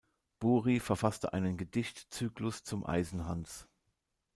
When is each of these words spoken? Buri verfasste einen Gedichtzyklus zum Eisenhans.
Buri 0.39 0.79
verfasste 0.79 1.31
einen 1.31 1.57
Gedichtzyklus 1.57 2.63
zum 2.63 2.83
Eisenhans. 2.87 3.67